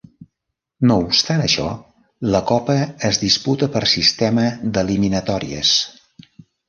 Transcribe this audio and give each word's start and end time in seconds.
No 0.91 0.95
obstant 1.01 1.43
això, 1.43 1.65
la 2.35 2.41
Copa 2.53 2.77
es 3.11 3.21
disputa 3.25 3.69
per 3.77 3.83
sistema 3.93 4.47
d'eliminatòries. 4.79 5.79